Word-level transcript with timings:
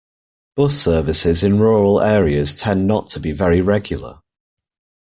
Bus 0.55 0.75
services 0.75 1.43
in 1.43 1.59
rural 1.59 2.01
areas 2.01 2.59
tend 2.59 2.87
not 2.87 3.05
to 3.11 3.19
be 3.19 3.31
very 3.33 3.61
regular. 3.61 4.21